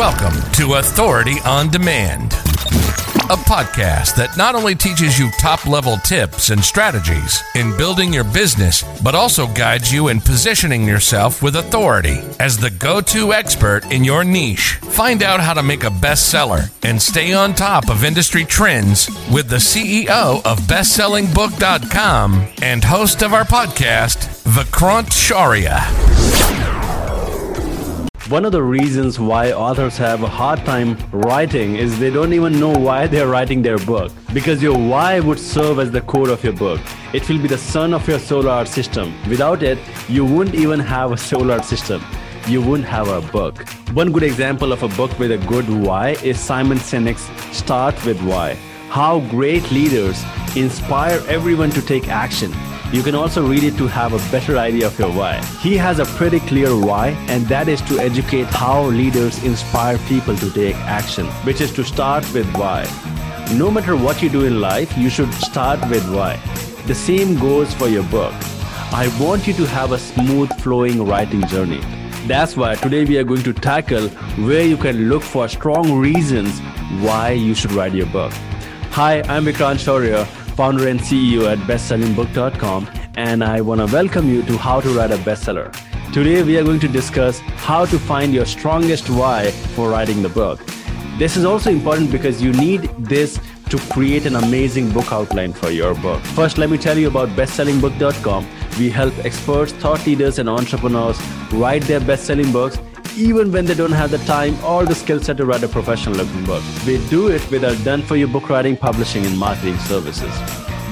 Welcome 0.00 0.40
to 0.52 0.76
Authority 0.76 1.36
on 1.44 1.68
Demand, 1.68 2.32
a 2.32 3.36
podcast 3.36 4.16
that 4.16 4.34
not 4.34 4.54
only 4.54 4.74
teaches 4.74 5.18
you 5.18 5.30
top 5.32 5.66
level 5.66 5.98
tips 5.98 6.48
and 6.48 6.64
strategies 6.64 7.42
in 7.54 7.76
building 7.76 8.10
your 8.10 8.24
business, 8.24 8.82
but 9.02 9.14
also 9.14 9.46
guides 9.48 9.92
you 9.92 10.08
in 10.08 10.22
positioning 10.22 10.88
yourself 10.88 11.42
with 11.42 11.56
authority 11.56 12.22
as 12.40 12.56
the 12.56 12.70
go 12.70 13.02
to 13.02 13.34
expert 13.34 13.92
in 13.92 14.02
your 14.02 14.24
niche. 14.24 14.76
Find 14.76 15.22
out 15.22 15.40
how 15.40 15.52
to 15.52 15.62
make 15.62 15.84
a 15.84 15.90
bestseller 15.90 16.72
and 16.82 17.00
stay 17.00 17.34
on 17.34 17.52
top 17.52 17.90
of 17.90 18.02
industry 18.02 18.46
trends 18.46 19.06
with 19.30 19.50
the 19.50 19.56
CEO 19.56 20.42
of 20.46 20.60
BestsellingBook.com 20.60 22.48
and 22.62 22.82
host 22.82 23.22
of 23.22 23.34
our 23.34 23.44
podcast, 23.44 24.16
Vikrant 24.44 25.10
Shaurya. 25.10 26.69
One 28.30 28.44
of 28.44 28.52
the 28.52 28.62
reasons 28.62 29.18
why 29.18 29.50
authors 29.50 29.96
have 29.96 30.22
a 30.22 30.28
hard 30.28 30.64
time 30.64 30.96
writing 31.10 31.74
is 31.74 31.98
they 31.98 32.10
don't 32.10 32.32
even 32.32 32.60
know 32.60 32.70
why 32.70 33.08
they're 33.08 33.26
writing 33.26 33.60
their 33.60 33.78
book. 33.78 34.12
Because 34.32 34.62
your 34.62 34.78
why 34.78 35.18
would 35.18 35.40
serve 35.40 35.80
as 35.80 35.90
the 35.90 36.00
core 36.00 36.28
of 36.28 36.44
your 36.44 36.52
book. 36.52 36.80
It 37.12 37.28
will 37.28 37.42
be 37.42 37.48
the 37.48 37.58
sun 37.58 37.92
of 37.92 38.06
your 38.06 38.20
solar 38.20 38.64
system. 38.66 39.12
Without 39.28 39.64
it, 39.64 39.80
you 40.08 40.24
wouldn't 40.24 40.54
even 40.54 40.78
have 40.78 41.10
a 41.10 41.16
solar 41.16 41.60
system. 41.60 42.04
You 42.46 42.62
wouldn't 42.62 42.88
have 42.88 43.08
a 43.08 43.20
book. 43.32 43.68
One 43.94 44.12
good 44.12 44.22
example 44.22 44.70
of 44.70 44.84
a 44.84 44.88
book 44.90 45.18
with 45.18 45.32
a 45.32 45.38
good 45.48 45.68
why 45.68 46.10
is 46.22 46.38
Simon 46.38 46.78
Sinek's 46.78 47.26
Start 47.50 47.96
with 48.06 48.22
Why. 48.22 48.54
How 48.90 49.18
great 49.28 49.68
leaders 49.72 50.22
inspire 50.54 51.20
everyone 51.26 51.70
to 51.70 51.82
take 51.82 52.06
action 52.06 52.52
you 52.92 53.04
can 53.04 53.14
also 53.14 53.46
read 53.46 53.62
it 53.62 53.76
to 53.76 53.86
have 53.86 54.12
a 54.12 54.32
better 54.32 54.58
idea 54.58 54.86
of 54.88 54.98
your 54.98 55.12
why. 55.12 55.40
He 55.60 55.76
has 55.76 56.00
a 56.00 56.04
pretty 56.04 56.40
clear 56.40 56.74
why, 56.74 57.10
and 57.28 57.46
that 57.46 57.68
is 57.68 57.80
to 57.82 58.00
educate 58.00 58.46
how 58.46 58.86
leaders 58.86 59.44
inspire 59.44 59.96
people 60.08 60.36
to 60.36 60.50
take 60.50 60.74
action, 60.76 61.26
which 61.46 61.60
is 61.60 61.72
to 61.74 61.84
start 61.84 62.24
with 62.34 62.52
why. 62.56 62.84
No 63.54 63.70
matter 63.70 63.96
what 63.96 64.22
you 64.22 64.28
do 64.28 64.44
in 64.44 64.60
life, 64.60 64.96
you 64.98 65.08
should 65.08 65.32
start 65.34 65.78
with 65.88 66.04
why. 66.12 66.36
The 66.86 66.94
same 66.94 67.38
goes 67.38 67.72
for 67.74 67.86
your 67.86 68.02
book. 68.04 68.34
I 68.92 69.08
want 69.20 69.46
you 69.46 69.54
to 69.54 69.66
have 69.66 69.92
a 69.92 69.98
smooth 69.98 70.52
flowing 70.60 71.06
writing 71.06 71.46
journey. 71.46 71.80
That's 72.26 72.56
why 72.56 72.74
today 72.74 73.04
we 73.04 73.18
are 73.18 73.24
going 73.24 73.44
to 73.44 73.52
tackle 73.52 74.08
where 74.48 74.64
you 74.64 74.76
can 74.76 75.08
look 75.08 75.22
for 75.22 75.46
strong 75.46 75.92
reasons 75.92 76.58
why 77.06 77.30
you 77.30 77.54
should 77.54 77.70
write 77.70 77.94
your 77.94 78.06
book. 78.06 78.32
Hi, 78.90 79.22
I'm 79.28 79.44
Vikrant 79.44 79.78
Shaurya 79.78 80.26
founder 80.50 80.88
and 80.88 81.00
CEO 81.00 81.50
at 81.50 81.58
bestsellingbook.com, 81.58 82.88
and 83.16 83.42
I 83.42 83.60
want 83.60 83.80
to 83.80 83.92
welcome 83.92 84.28
you 84.28 84.42
to 84.42 84.56
How 84.56 84.80
to 84.80 84.88
Write 84.90 85.10
a 85.10 85.16
Bestseller. 85.16 85.72
Today, 86.12 86.42
we 86.42 86.58
are 86.58 86.64
going 86.64 86.80
to 86.80 86.88
discuss 86.88 87.38
how 87.38 87.86
to 87.86 87.98
find 87.98 88.34
your 88.34 88.44
strongest 88.44 89.08
why 89.08 89.50
for 89.74 89.90
writing 89.90 90.22
the 90.22 90.28
book. 90.28 90.60
This 91.18 91.36
is 91.36 91.44
also 91.44 91.70
important 91.70 92.10
because 92.10 92.42
you 92.42 92.52
need 92.52 92.82
this 92.98 93.38
to 93.68 93.78
create 93.92 94.26
an 94.26 94.36
amazing 94.36 94.90
book 94.90 95.12
outline 95.12 95.52
for 95.52 95.70
your 95.70 95.94
book. 95.94 96.20
First, 96.38 96.58
let 96.58 96.70
me 96.70 96.78
tell 96.78 96.98
you 96.98 97.08
about 97.08 97.28
bestsellingbook.com. 97.30 98.46
We 98.78 98.90
help 98.90 99.16
experts, 99.24 99.72
thought 99.72 100.04
leaders, 100.06 100.38
and 100.38 100.48
entrepreneurs 100.48 101.20
write 101.52 101.82
their 101.82 102.00
best 102.00 102.24
selling 102.24 102.50
books 102.50 102.78
even 103.16 103.52
when 103.52 103.64
they 103.64 103.74
don't 103.74 103.92
have 103.92 104.10
the 104.10 104.18
time 104.18 104.62
or 104.64 104.84
the 104.84 104.94
skill 104.94 105.20
set 105.20 105.36
to 105.38 105.44
write 105.44 105.62
a 105.62 105.68
professional 105.68 106.16
looking 106.16 106.44
book. 106.44 106.62
We 106.86 107.04
do 107.08 107.28
it 107.28 107.48
with 107.50 107.64
our 107.64 107.74
done 107.84 108.02
for 108.02 108.16
you 108.16 108.26
book 108.26 108.48
writing, 108.48 108.76
publishing, 108.76 109.26
and 109.26 109.38
marketing 109.38 109.78
services. 109.78 110.32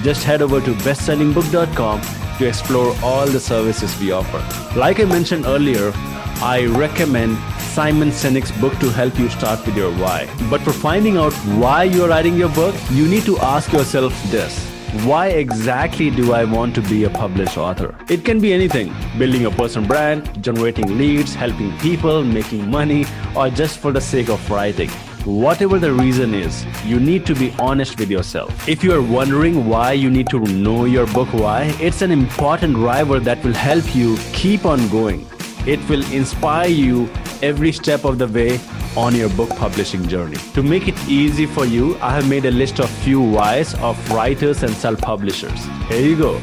Just 0.03 0.25
head 0.25 0.43
over 0.43 0.61
to 0.61 0.73
bestsellingbook.com 0.87 2.01
to 2.39 2.47
explore 2.47 2.95
all 3.03 3.27
the 3.27 3.41
services 3.41 3.99
we 4.01 4.13
offer. 4.13 4.39
Like 4.79 5.01
I 5.01 5.05
mentioned 5.05 5.47
earlier, 5.47 5.93
I 6.41 6.67
recommend 6.67 7.37
Simon 7.61 8.11
Sinek's 8.11 8.53
book 8.61 8.79
to 8.79 8.91
help 8.91 9.19
you 9.19 9.29
start 9.29 9.65
with 9.67 9.77
your 9.77 9.93
why. 9.93 10.29
But 10.51 10.61
for 10.63 10.73
finding 10.73 11.17
out 11.17 11.33
why 11.63 11.85
you're 11.85 12.09
writing 12.09 12.37
your 12.37 12.49
book, 12.51 12.75
you 12.91 13.09
need 13.09 13.25
to 13.25 13.39
ask 13.39 13.73
yourself 13.73 14.13
this 14.31 14.78
why 15.05 15.29
exactly 15.29 16.11
do 16.11 16.33
I 16.33 16.45
want 16.45 16.75
to 16.77 16.81
be 16.81 17.05
a 17.05 17.11
published 17.11 17.59
author? 17.59 17.95
It 18.09 18.25
can 18.25 18.41
be 18.41 18.55
anything 18.55 18.95
building 19.19 19.45
a 19.45 19.51
personal 19.51 19.87
brand, 19.87 20.43
generating 20.43 20.97
leads, 20.97 21.35
helping 21.35 21.77
people, 21.79 22.25
making 22.25 22.71
money, 22.71 23.05
or 23.37 23.51
just 23.51 23.79
for 23.79 23.93
the 23.93 24.01
sake 24.01 24.31
of 24.31 24.51
writing. 24.51 24.89
Whatever 25.27 25.79
the 25.79 25.93
reason 25.93 26.33
is, 26.33 26.65
you 26.87 26.99
need 26.99 27.27
to 27.27 27.35
be 27.35 27.53
honest 27.59 27.99
with 27.99 28.11
yourself. 28.11 28.67
If 28.67 28.83
you 28.83 28.95
are 28.95 29.03
wondering 29.03 29.69
why 29.69 29.93
you 29.93 30.09
need 30.09 30.31
to 30.31 30.41
know 30.41 30.87
your 30.87 31.07
book 31.07 31.35
why, 31.35 31.65
it's 31.81 32.01
an 32.01 32.11
important 32.11 32.75
driver 32.75 33.21
that 33.21 33.45
will 33.45 33.53
help 33.53 33.95
you 33.95 34.17
keep 34.33 34.65
on 34.65 34.89
going. 34.89 35.27
It 35.67 35.87
will 35.87 36.03
inspire 36.13 36.69
you 36.69 37.11
every 37.43 37.73
step 37.73 38.05
of 38.05 38.17
the 38.17 38.27
way 38.27 38.59
on 38.99 39.15
your 39.15 39.29
book 39.31 39.51
publishing 39.51 40.09
journey. 40.09 40.37
To 40.55 40.63
make 40.63 40.89
it 40.89 40.99
easy 41.09 41.47
for 41.47 41.65
you, 41.65 41.97
I 42.01 42.11
have 42.11 42.29
made 42.29 42.47
a 42.47 42.51
list 42.51 42.81
of 42.81 42.91
few 42.91 43.21
whys 43.21 43.75
of 43.77 43.97
writers 44.11 44.65
and 44.65 44.73
self-publishers. 44.75 45.67
Here 45.89 46.01
you 46.01 46.17
go. 46.17 46.41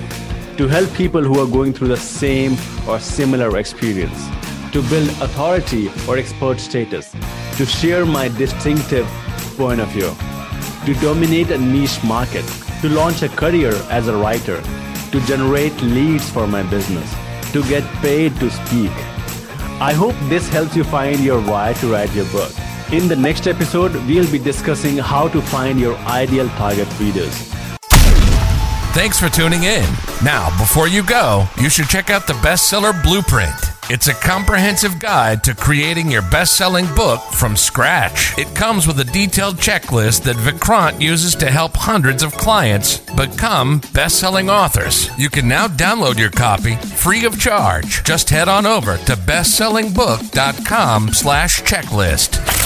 To 0.60 0.68
help 0.70 0.94
people 0.94 1.22
who 1.22 1.38
are 1.42 1.48
going 1.48 1.74
through 1.74 1.90
the 1.90 1.98
same 1.98 2.56
or 2.88 2.98
similar 3.00 3.58
experience. 3.58 4.30
To 4.72 4.82
build 4.90 5.10
authority 5.26 5.90
or 6.08 6.18
expert 6.18 6.62
status. 6.62 7.12
To 7.58 7.66
share 7.66 8.06
my 8.06 8.30
distinctive 8.30 9.06
point 9.58 9.82
of 9.82 9.90
view. 9.90 10.16
To 10.86 10.94
dominate 11.02 11.52
a 11.52 11.58
niche 11.58 12.02
market. 12.06 12.46
To 12.84 12.88
launch 12.88 13.22
a 13.22 13.28
career 13.28 13.74
as 13.90 14.08
a 14.08 14.16
writer. 14.16 14.62
To 15.12 15.20
generate 15.28 15.76
leads 15.82 16.30
for 16.30 16.48
my 16.48 16.64
business. 16.64 17.14
To 17.52 17.62
get 17.64 17.84
paid 18.02 18.34
to 18.40 18.50
speak 18.50 18.94
I 19.82 19.92
hope 19.92 20.16
this 20.30 20.48
helps 20.48 20.74
you 20.74 20.86
find 20.86 21.20
your 21.20 21.42
why 21.42 21.74
to 21.74 21.92
write 21.92 22.14
your 22.16 22.24
book. 22.32 22.52
In 22.94 23.10
the 23.10 23.16
next 23.16 23.46
episode, 23.46 23.94
we'll 24.08 24.32
be 24.32 24.40
discussing 24.40 24.98
how 24.98 25.28
to 25.28 25.42
find 25.42 25.78
your 25.78 25.98
ideal 26.08 26.48
target 26.50 26.88
readers. 26.98 27.36
Thanks 28.94 29.20
for 29.20 29.28
tuning 29.28 29.64
in. 29.64 29.84
Now, 30.24 30.48
before 30.58 30.88
you 30.88 31.04
go, 31.04 31.46
you 31.60 31.70
should 31.70 31.90
check 31.90 32.10
out 32.10 32.26
the 32.26 32.34
bestseller 32.36 32.94
blueprint. 33.04 33.75
It's 33.88 34.08
a 34.08 34.16
comprehensive 34.16 34.98
guide 34.98 35.44
to 35.44 35.54
creating 35.54 36.10
your 36.10 36.24
best 36.24 36.58
selling 36.58 36.88
book 36.96 37.22
from 37.22 37.56
scratch. 37.56 38.36
It 38.36 38.56
comes 38.56 38.88
with 38.88 39.00
a 39.00 39.04
detailed 39.04 39.58
checklist 39.58 40.24
that 40.24 40.38
Vikrant 40.38 41.00
uses 41.00 41.36
to 41.36 41.52
help 41.52 41.76
hundreds 41.76 42.24
of 42.24 42.34
clients 42.34 42.98
become 43.16 43.82
best 43.94 44.20
selling 44.20 44.50
authors. 44.50 45.16
You 45.20 45.30
can 45.30 45.48
now 45.48 45.68
download 45.68 46.18
your 46.18 46.32
copy 46.32 46.76
free 46.78 47.26
of 47.26 47.40
charge. 47.40 48.04
Just 48.04 48.32
head 48.32 48.48
on 48.50 48.66
over 48.66 48.98
to 48.98 49.14
bestsellingbook.com 49.14 51.10
slash 51.10 51.62
checklist. 51.62 52.65